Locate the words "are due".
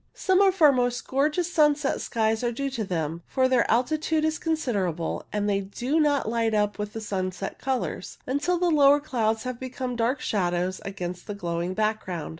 2.43-2.71